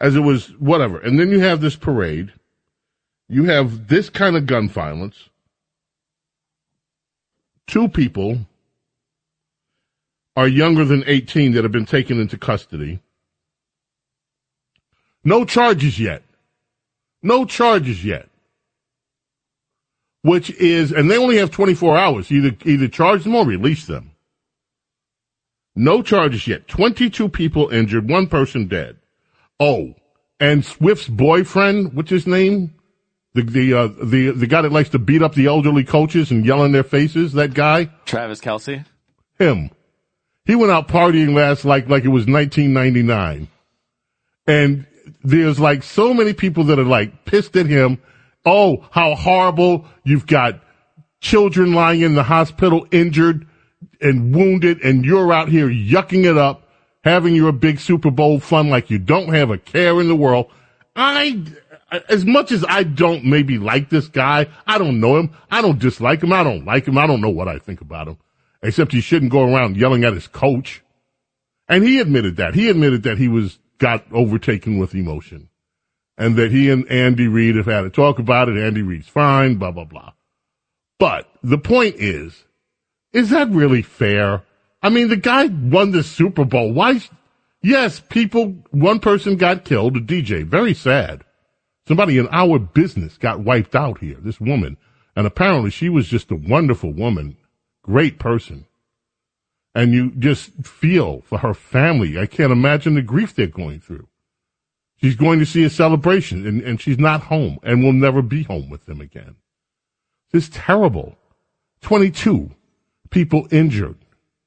[0.00, 0.98] as it was whatever.
[0.98, 2.32] And then you have this parade.
[3.28, 5.28] You have this kind of gun violence.
[7.68, 8.40] Two people
[10.34, 12.98] are younger than 18 that have been taken into custody.
[15.24, 16.22] No charges yet.
[17.22, 18.28] No charges yet.
[20.22, 22.30] Which is, and they only have 24 hours.
[22.32, 24.12] Either, either charge them or release them.
[25.74, 26.66] No charges yet.
[26.68, 28.96] 22 people injured, one person dead.
[29.60, 29.94] Oh,
[30.40, 32.74] and Swift's boyfriend, what's his name?
[33.34, 36.44] The, the, uh, the, the guy that likes to beat up the elderly coaches and
[36.44, 37.90] yell in their faces, that guy?
[38.04, 38.84] Travis Kelce.
[39.38, 39.70] him.
[40.44, 43.48] He went out partying last like like it was 1999,
[44.46, 44.86] and
[45.22, 47.98] there's like so many people that are like pissed at him.
[48.44, 49.86] Oh, how horrible!
[50.04, 50.60] You've got
[51.20, 53.46] children lying in the hospital, injured
[54.00, 56.64] and wounded, and you're out here yucking it up.
[57.04, 60.50] having your big Super Bowl fun like you don't have a care in the world.
[60.96, 61.42] I,
[62.08, 65.30] as much as I don't maybe like this guy, I don't know him.
[65.50, 66.32] I don't dislike him.
[66.32, 66.98] I don't like him.
[66.98, 68.18] I don't know what I think about him,
[68.62, 70.82] except he shouldn't go around yelling at his coach.
[71.68, 72.54] And he admitted that.
[72.54, 75.48] He admitted that he was, got overtaken with emotion
[76.18, 78.58] and that he and Andy Reid have had a talk about it.
[78.58, 80.12] Andy Reid's fine, blah, blah, blah.
[80.98, 82.44] But the point is,
[83.12, 84.42] is that really fair?
[84.82, 86.72] I mean, the guy won the Super Bowl.
[86.72, 87.00] Why?
[87.62, 90.44] Yes, people, one person got killed, a DJ.
[90.44, 91.24] Very sad.
[91.86, 94.76] Somebody in our business got wiped out here, this woman.
[95.16, 97.36] And apparently she was just a wonderful woman,
[97.82, 98.66] great person.
[99.78, 102.18] And you just feel for her family.
[102.18, 104.08] I can't imagine the grief they're going through.
[104.96, 108.42] She's going to see a celebration and, and she's not home and will never be
[108.42, 109.36] home with them again.
[110.32, 111.16] It's terrible.
[111.82, 112.50] 22
[113.10, 113.98] people injured.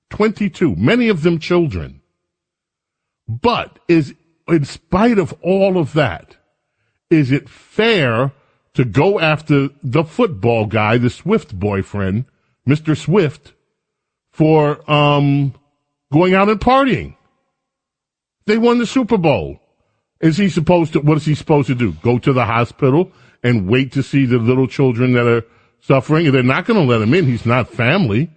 [0.09, 2.01] 22, many of them children.
[3.25, 4.13] But is,
[4.49, 6.35] in spite of all of that,
[7.09, 8.33] is it fair
[8.73, 12.25] to go after the football guy, the Swift boyfriend,
[12.67, 12.97] Mr.
[12.97, 13.53] Swift,
[14.31, 15.53] for, um,
[16.11, 17.15] going out and partying?
[18.45, 19.59] They won the Super Bowl.
[20.19, 21.93] Is he supposed to, what is he supposed to do?
[21.93, 23.11] Go to the hospital
[23.43, 25.43] and wait to see the little children that are
[25.81, 26.31] suffering?
[26.31, 27.25] They're not going to let him in.
[27.25, 28.29] He's not family.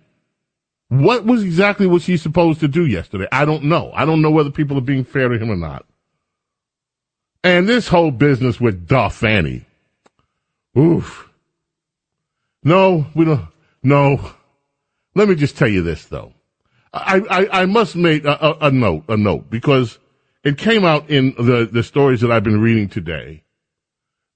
[0.88, 3.26] What was exactly was he supposed to do yesterday?
[3.32, 3.90] I don't know.
[3.94, 5.84] I don't know whether people are being fair to him or not.
[7.42, 9.66] And this whole business with Da Fani.
[10.78, 11.28] Oof.
[12.62, 13.46] No, we don't.
[13.82, 14.32] No.
[15.14, 16.32] Let me just tell you this though.
[16.92, 19.98] I, I, I must make a, a, a note, a note, because
[20.44, 23.42] it came out in the, the stories that I've been reading today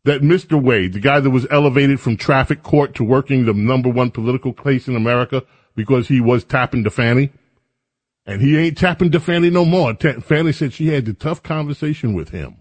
[0.05, 0.61] that Mr.
[0.61, 4.53] Wade, the guy that was elevated from traffic court to working the number one political
[4.53, 5.43] case in America
[5.77, 7.31] because he was tapping to Fanny,
[8.27, 9.95] and he ain't tapping to Fanny no more.
[9.95, 12.61] Fani said she had the tough conversation with him.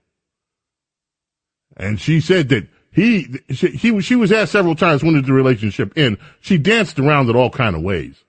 [1.76, 5.32] And she said that he, she, he, she was asked several times when did the
[5.32, 6.18] relationship end.
[6.42, 8.24] She danced around it all kind of ways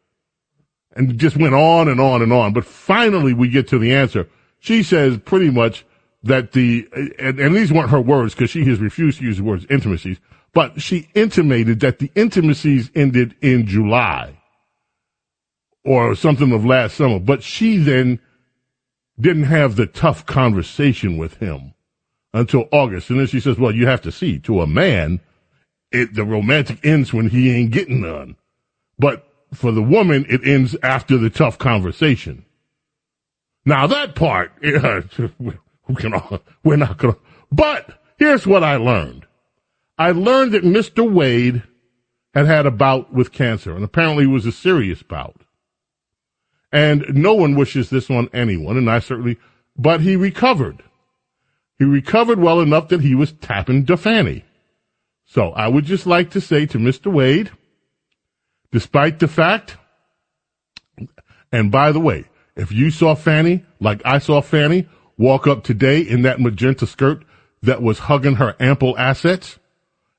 [0.95, 2.53] and just went on and on and on.
[2.53, 4.29] But finally we get to the answer.
[4.59, 5.87] She says pretty much
[6.23, 6.87] that the,
[7.19, 10.19] and, and these weren't her words because she has refused to use the words intimacies,
[10.53, 14.39] but she intimated that the intimacies ended in July
[15.83, 17.19] or something of last summer.
[17.19, 18.21] But she then
[19.19, 21.73] didn't have the tough conversation with him
[22.33, 23.11] until August.
[23.11, 25.21] And then she says, well, you have to see to a man,
[25.91, 28.37] it, the romantic ends when he ain't getting none.
[28.99, 32.45] But for the woman, it ends after the tough conversation.
[33.65, 36.13] Now that part, can
[36.65, 37.17] we're not gonna,
[37.51, 39.27] but here's what I learned.
[39.99, 41.11] I learned that Mr.
[41.11, 41.63] Wade
[42.35, 45.43] had had a bout with cancer and apparently it was a serious bout.
[46.71, 49.39] And no one wishes this on anyone and I certainly,
[49.77, 50.83] but he recovered.
[51.79, 54.45] He recovered well enough that he was tapping to Fanny.
[55.27, 57.13] So I would just like to say to Mr.
[57.13, 57.51] Wade,
[58.73, 59.77] despite the fact,
[61.53, 62.25] and by the way,
[62.57, 67.25] if you saw Fanny like I saw Fanny walk up today in that magenta skirt
[67.63, 69.59] that was hugging her ample assets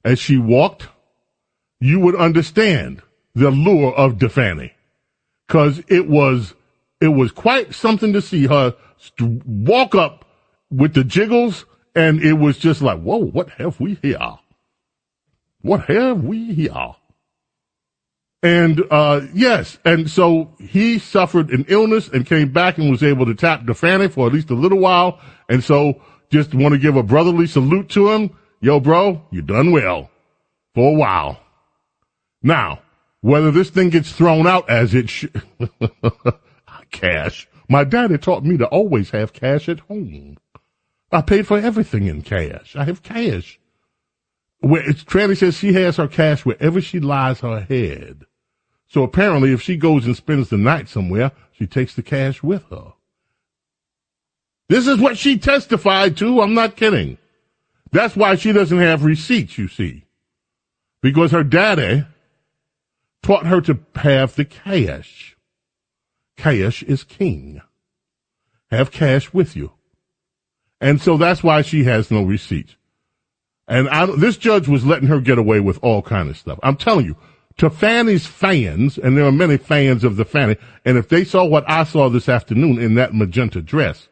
[0.04, 0.88] as she walked,
[1.80, 3.02] you would understand
[3.36, 4.74] the lure of Da Fani.
[5.48, 6.54] Cause it was,
[7.02, 8.76] it was quite something to see her
[9.46, 10.26] walk up
[10.72, 14.38] with the jiggles, and it was just like, whoa, what have we here?
[15.62, 16.96] What have we here?
[18.42, 23.26] And uh, yes, and so he suffered an illness and came back and was able
[23.26, 25.20] to tap Da Fani for at least a little while.
[25.50, 28.32] And so just want to give a brotherly salute to him.
[28.62, 30.10] Yo, bro, you done well
[30.74, 31.40] for a while.
[32.42, 32.82] Now,
[33.20, 35.44] whether this thing gets thrown out as it should,
[36.92, 37.48] cash.
[37.68, 40.38] My daddy taught me to always have cash at home.
[41.12, 42.76] I paid for everything in cash.
[42.76, 43.60] I have cash.
[44.60, 48.26] Where it's, Tranny says she has her cash wherever she lies her head.
[48.88, 52.64] So apparently if she goes and spends the night somewhere, she takes the cash with
[52.70, 52.94] her.
[54.68, 56.42] This is what she testified to.
[56.42, 57.18] I'm not kidding.
[57.92, 60.06] That's why she doesn't have receipts, you see.
[61.02, 62.06] Because her daddy
[63.24, 65.36] taught her to have the cash.
[66.38, 67.62] Cash is king.
[68.70, 69.72] Have cash with you.
[70.82, 72.76] And so that's why she has no receipts.
[73.68, 76.60] And I, this judge was letting her get away with all kind of stuff.
[76.64, 77.16] I'm telling you,
[77.58, 80.56] to Fanny's fans, and there are many fans of the Fanny,
[80.86, 84.08] and if they saw what I saw this afternoon in that magenta dress,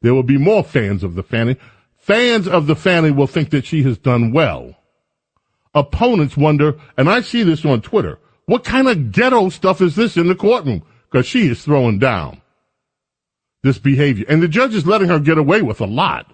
[0.00, 1.56] there will be more fans of the Fanny.
[1.98, 4.76] Fans of the Fanny will think that she has done well.
[5.74, 10.16] Opponents wonder, and I see this on Twitter, what kind of ghetto stuff is this
[10.16, 10.82] in the courtroom?
[11.10, 12.41] Because she is throwing down.
[13.62, 14.24] This behavior.
[14.28, 16.26] And the judge is letting her get away with a lot.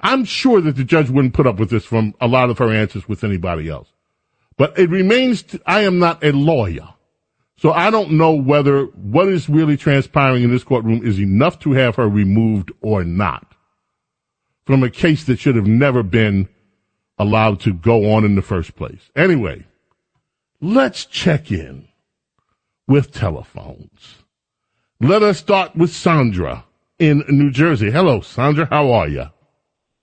[0.00, 2.70] I'm sure that the judge wouldn't put up with this from a lot of her
[2.70, 3.88] answers with anybody else.
[4.56, 6.94] But it remains, I am not a lawyer.
[7.56, 11.72] So I don't know whether what is really transpiring in this courtroom is enough to
[11.72, 13.54] have her removed or not
[14.64, 16.48] from a case that should have never been
[17.18, 19.10] allowed to go on in the first place.
[19.14, 19.64] Anyway,
[20.60, 21.88] let's check in
[22.88, 24.23] with telephones.
[25.04, 26.64] Let us start with Sandra
[26.98, 27.90] in New Jersey.
[27.90, 28.66] Hello, Sandra.
[28.70, 29.26] How are you?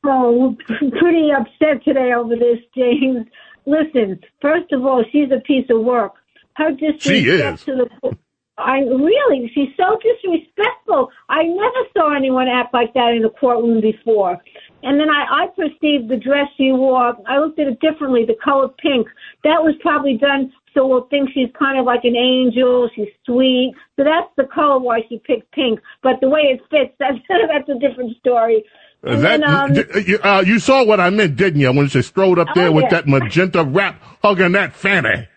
[0.06, 0.56] Oh,
[1.00, 3.26] pretty upset today over this, James.
[3.66, 6.14] Listen, first of all, she's a piece of work.
[6.56, 8.16] Her disrespect to the
[8.60, 11.10] I really, she's so disrespectful.
[11.30, 14.38] I never saw anyone act like that in a courtroom before.
[14.84, 17.16] And then I, I perceived the dress she wore.
[17.28, 18.26] I looked at it differently.
[18.26, 19.08] The color pink.
[19.44, 22.90] That was probably done so we'll think she's kind of like an angel.
[22.96, 23.74] She's sweet.
[23.98, 25.80] So that's the color why she picked pink.
[26.02, 28.64] But the way it fits, that's that's a different story.
[29.06, 29.74] Uh, that, then, um,
[30.06, 31.72] you, uh, you saw what I meant, didn't you?
[31.74, 33.02] When she strode up there oh, with yeah.
[33.02, 35.28] that magenta wrap hugging that fanny.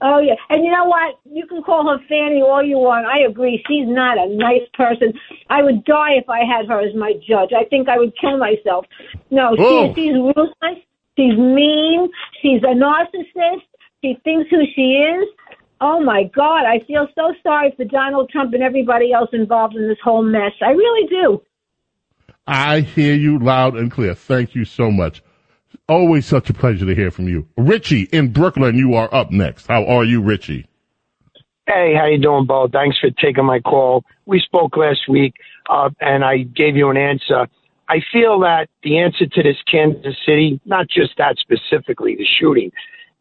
[0.00, 1.18] Oh yeah, and you know what?
[1.24, 3.06] You can call her Fanny all you want.
[3.06, 3.62] I agree.
[3.66, 5.12] She's not a nice person.
[5.48, 7.50] I would die if I had her as my judge.
[7.56, 8.86] I think I would kill myself.
[9.30, 10.82] No, she, she's ruthless.
[11.16, 12.08] She's mean.
[12.42, 13.66] She's a narcissist.
[14.02, 15.28] She thinks who she is.
[15.80, 19.88] Oh my God, I feel so sorry for Donald Trump and everybody else involved in
[19.88, 20.52] this whole mess.
[20.62, 21.42] I really do.
[22.46, 24.14] I hear you loud and clear.
[24.14, 25.22] Thank you so much.
[25.88, 27.46] Always such a pleasure to hear from you.
[27.56, 29.66] Richie in Brooklyn, you are up next.
[29.66, 30.66] How are you, Richie?
[31.66, 32.68] Hey, how you doing, Bo?
[32.72, 34.04] Thanks for taking my call.
[34.24, 35.34] We spoke last week,
[35.68, 37.48] uh, and I gave you an answer.
[37.88, 42.70] I feel that the answer to this Kansas City, not just that specifically, the shooting,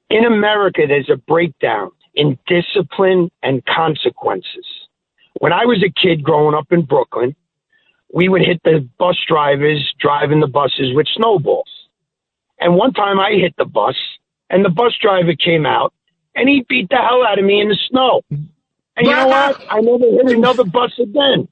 [0.10, 4.66] in America, there's a breakdown in discipline and consequences.
[5.40, 7.36] When I was a kid growing up in Brooklyn,
[8.14, 11.70] we would hit the bus drivers driving the buses with snowballs.
[12.60, 13.96] And one time I hit the bus
[14.50, 15.94] and the bus driver came out
[16.36, 18.22] and he beat the hell out of me in the snow.
[18.30, 19.62] And you know what?
[19.70, 21.50] I never hit another bus again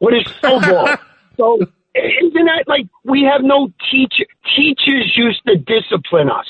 [0.00, 0.96] with a snowball.
[1.38, 1.58] so
[1.94, 4.26] isn't that like we have no teacher?
[4.54, 6.46] Teachers used to discipline us.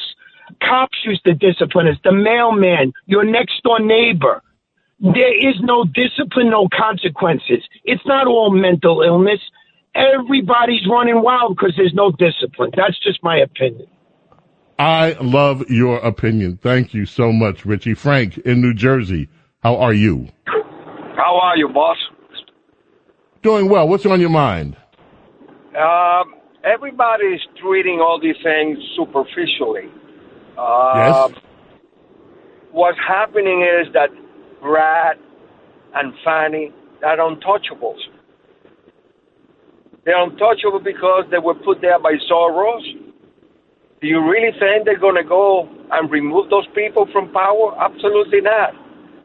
[0.60, 1.96] Cops used to discipline us.
[2.04, 4.42] The mailman, your next door neighbor.
[4.98, 7.62] There is no discipline, no consequences.
[7.84, 9.40] It's not all mental illness
[9.96, 12.70] everybody's running wild because there's no discipline.
[12.76, 13.86] That's just my opinion.
[14.78, 16.58] I love your opinion.
[16.58, 17.94] Thank you so much, Richie.
[17.94, 19.28] Frank in New Jersey,
[19.62, 20.28] how are you?
[21.16, 21.96] How are you, boss?
[23.42, 23.88] Doing well.
[23.88, 24.76] What's on your mind?
[25.78, 26.34] Um,
[26.64, 29.88] everybody's treating all these things superficially.
[30.58, 31.38] Uh, yes.
[32.72, 34.08] What's happening is that
[34.60, 35.16] Brad
[35.94, 36.72] and Fani
[37.04, 37.98] are untouchables.
[40.04, 42.82] They're untouchable because they were put there by Soros.
[44.00, 47.74] Do you really think they're going to go and remove those people from power?
[47.80, 48.74] Absolutely not.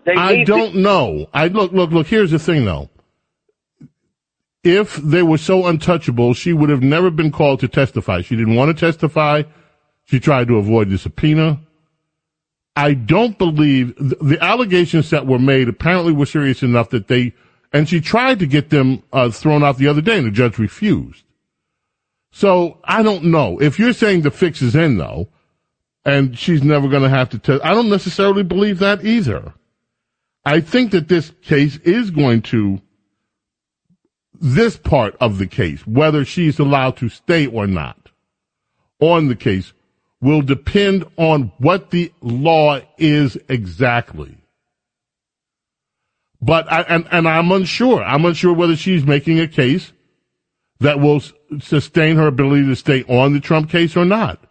[0.05, 1.27] They I don't to- know.
[1.34, 2.07] I look, look, look.
[2.07, 2.89] Here's the thing, though.
[4.63, 8.21] If they were so untouchable, she would have never been called to testify.
[8.21, 9.43] She didn't want to testify.
[10.12, 11.62] She tried to avoid the subpoena.
[12.76, 17.34] I don't believe the allegations that were made apparently were serious enough that they
[17.72, 20.57] and she tried to get them uh, thrown out the other day, and the judge
[20.57, 21.24] refused.
[22.34, 23.62] So I don't know.
[23.62, 25.30] If you're saying the fix is in, though,
[26.03, 29.53] and she's never going to have to test, I don't necessarily believe that either.
[30.43, 32.82] I think that this case is going to,
[34.34, 38.09] this part of the case, whether she's allowed to stay or not
[38.99, 39.72] on the case,
[40.22, 44.38] will depend on what the law is exactly.
[46.41, 48.03] But I, and, and I'm unsure.
[48.03, 49.91] I'm unsure whether she's making a case
[50.80, 51.22] that will
[51.59, 54.43] sustain her ability to stay on the Trump case or not.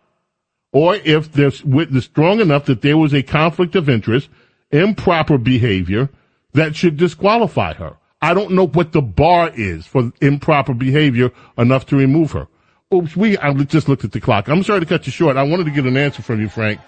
[0.73, 4.29] Or if there's witness strong enough that there was a conflict of interest,
[4.71, 6.09] improper behavior
[6.53, 7.97] that should disqualify her.
[8.23, 12.47] I don't know what the bar is for improper behavior enough to remove her.
[12.93, 14.49] Oops, we, I just looked at the clock.
[14.49, 15.37] I'm sorry to cut you short.
[15.37, 16.81] I wanted to get an answer from you, Frank,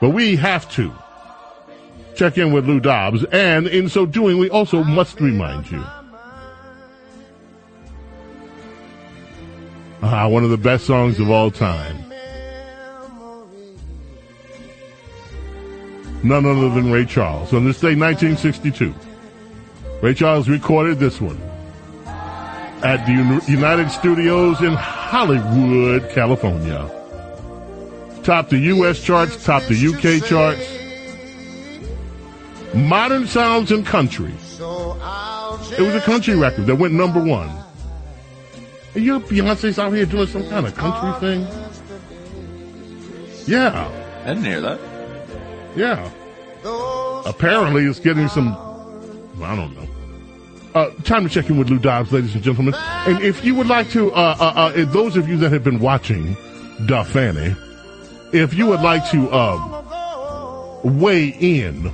[0.00, 0.90] but we have to
[2.16, 5.84] check in with Lou Dobbs, and in so doing, we also must remind you.
[10.02, 12.02] Ah, one of the best songs of all time.
[16.22, 17.52] None other than Ray Charles.
[17.52, 18.94] On this day, 1962,
[20.00, 21.38] Ray Charles recorded this one
[22.82, 26.90] at the United Studios in Hollywood, California.
[28.22, 29.02] Top the U.S.
[29.02, 30.82] charts, top the UK charts
[32.74, 34.32] modern sounds and country.
[34.32, 37.50] It was a country record that went number one.
[38.94, 41.46] And your Beyonce's out here doing some kind of country thing?
[43.46, 43.90] Yeah.
[44.24, 44.80] I didn't hear that.
[45.76, 46.10] Yeah.
[47.26, 48.48] Apparently it's getting some,
[49.42, 49.88] I don't know.
[50.74, 52.74] Uh, time to check in with Lou Dobbs, ladies and gentlemen.
[52.74, 55.80] And if you would like to, uh, uh, uh those of you that have been
[55.80, 56.34] watching
[56.86, 57.54] Da Fani,
[58.32, 61.92] if you would like to, uh, weigh in,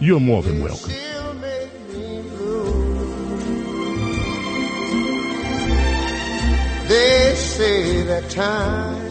[0.00, 0.92] you're more than welcome.
[6.88, 9.01] They say that time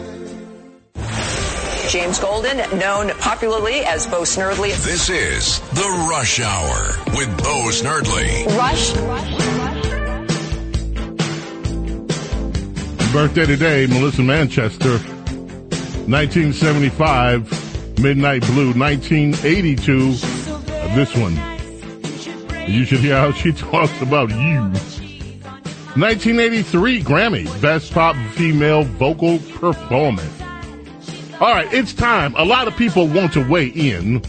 [1.92, 4.70] James Golden, known popularly as Bo Snerdley.
[4.82, 8.46] This is The Rush Hour with Bo Snerdley.
[8.56, 8.94] Rush.
[13.12, 14.92] Birthday today, Melissa Manchester.
[16.08, 18.72] 1975, Midnight Blue.
[18.72, 20.12] 1982,
[20.94, 21.36] this one.
[22.66, 24.62] You should hear how she talks about you.
[26.00, 30.41] 1983 Grammy, Best Pop Female Vocal Performance.
[31.40, 32.34] All right, it's time.
[32.36, 34.22] A lot of people want to weigh in,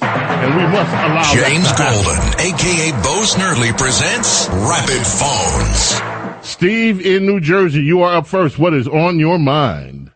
[0.00, 6.46] and we must allow James Golden, aka Bo Snerdley, presents Rapid Phones.
[6.46, 8.58] Steve in New Jersey, you are up first.
[8.58, 10.10] What is on your mind?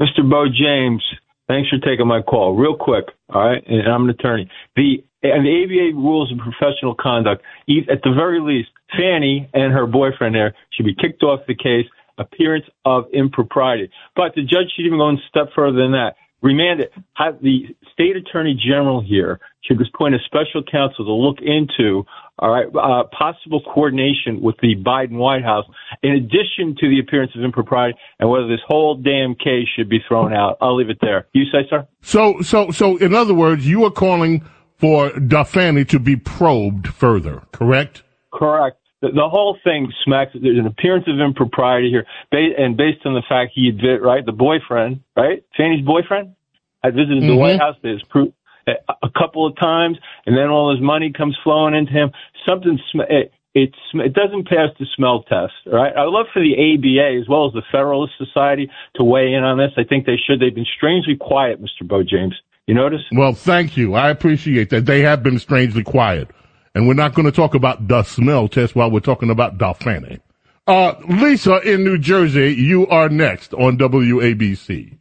[0.00, 0.28] Mr.
[0.28, 1.02] Bo James,
[1.48, 2.54] thanks for taking my call.
[2.54, 4.50] Real quick, all right, and I'm an attorney.
[4.76, 7.42] The and the ABA rules of professional conduct,
[7.88, 11.86] at the very least, Fani and her boyfriend there should be kicked off the case
[12.18, 13.90] appearance of impropriety.
[14.16, 16.14] But the judge should even go a step further than that.
[16.42, 16.92] Remand it.
[17.14, 22.04] Have the state attorney general here should appoint a special counsel to look into
[22.40, 25.64] all right uh, possible coordination with the Biden White House,
[26.02, 30.00] in addition to the appearance of impropriety, and whether this whole damn case should be
[30.08, 30.58] thrown out.
[30.60, 31.28] I'll leave it there.
[31.32, 31.86] You say, sir?
[32.00, 34.44] So, so, so, in other words, you are calling
[34.78, 38.02] for Da Fani to be probed further, correct?
[38.32, 40.30] Correct the, the whole thing smacks.
[40.32, 44.24] There's an appearance of impropriety here, ba- and based on the fact he admit right,
[44.24, 46.34] the boyfriend, right, Fani's boyfriend,
[46.82, 47.28] had visited mm-hmm.
[47.28, 47.76] the White House.
[47.82, 48.32] There's proof
[48.66, 52.12] a couple of times, and then all his money comes flowing into him.
[52.46, 55.92] Something sm- it, it's it doesn't pass the smell test, right?
[55.94, 59.42] I would love for the ABA as well as the Federalist Society to weigh in
[59.42, 59.72] on this.
[59.76, 60.40] I think they should.
[60.40, 61.86] They've been strangely quiet, Mr.
[61.86, 62.34] Bo James.
[62.66, 63.00] You notice?
[63.12, 63.94] Well, thank you.
[63.94, 64.86] I appreciate that.
[64.86, 66.30] They have been strangely quiet.
[66.74, 69.72] And we're not going to talk about the smell test while we're talking about Da
[69.74, 70.20] Fani.
[70.66, 74.98] Uh, Lisa in New Jersey, you are next on WABC.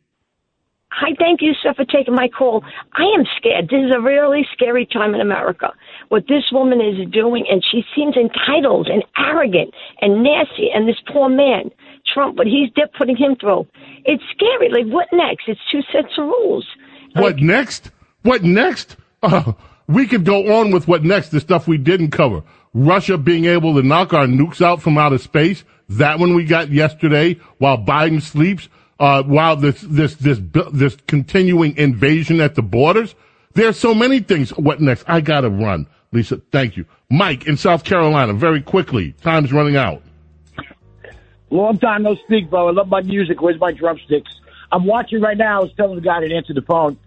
[0.94, 2.64] Hi, thank you, sir, for taking my call.
[2.94, 3.70] I am scared.
[3.70, 5.72] This is a really scary time in America.
[6.10, 11.00] What this woman is doing, and she seems entitled and arrogant and nasty, and this
[11.12, 11.72] poor man,
[12.14, 13.68] Trump, what he's they're putting him through.
[14.04, 14.70] It's scary.
[14.70, 15.46] Like, what next?
[15.48, 16.68] It's two sets of rules.
[17.16, 17.92] Like, what next?
[18.24, 18.98] What next?
[19.24, 19.54] Uh,
[19.94, 22.44] we could go on with what next, the stuff we didn't cover.
[22.74, 25.64] Russia being able to knock our nukes out from outer space.
[25.90, 28.70] That one we got yesterday while Biden sleeps,
[29.00, 30.40] uh, while this, this, this,
[30.72, 33.14] this continuing invasion at the borders.
[33.54, 34.52] There's so many things.
[34.52, 35.04] What next?
[35.08, 35.88] I gotta run.
[36.14, 36.86] Lisa, thank you.
[37.10, 39.14] Mike in South Carolina, very quickly.
[39.22, 40.02] Time's running out.
[41.50, 42.70] Long time no speak, bro.
[42.70, 43.42] I love my music.
[43.42, 44.32] Where's my drumsticks?
[44.72, 45.60] I'm watching right now.
[45.60, 46.98] I was telling the guy that answered the phone.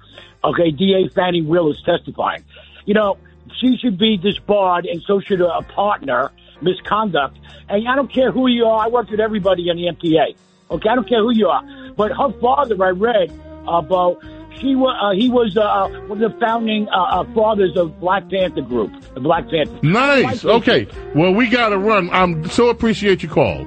[0.42, 2.44] Okay, DA Fani Willis is testifying
[2.84, 3.18] you know,
[3.60, 6.30] she should be disbarred, and so should a partner
[6.60, 7.38] misconduct.
[7.68, 8.86] And I don't care who you are.
[8.86, 10.36] I worked with everybody in the MTA.
[10.70, 11.62] Okay, I don't care who you are.
[11.96, 13.32] But her father, I read,
[13.68, 14.20] uh, Bo,
[14.60, 17.98] she was uh, he was uh, uh, one of the founding uh, uh, fathers of
[18.00, 19.78] Black Panther Group, the Black Panther.
[19.82, 20.44] Nice.
[20.44, 20.86] Okay.
[21.14, 22.08] Well, we got to run.
[22.10, 23.66] I'm so appreciate your call.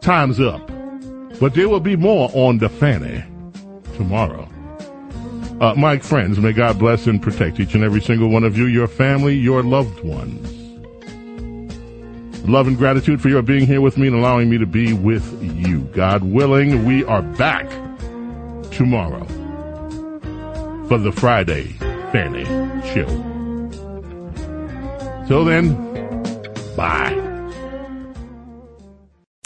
[0.00, 0.66] Time's up,
[1.40, 3.24] but there will be more on the Fanny
[3.94, 4.48] tomorrow.
[5.60, 8.66] Uh, my friends, may God bless and protect each and every single one of you,
[8.66, 10.54] your family, your loved ones.
[12.48, 15.42] Love and gratitude for your being here with me and allowing me to be with
[15.42, 15.80] you.
[15.92, 17.68] God willing, we are back
[18.70, 19.26] tomorrow
[20.86, 21.64] for the Friday
[22.12, 22.44] Fanny
[22.94, 23.06] Show.
[25.26, 25.74] Till then,
[26.76, 27.27] bye.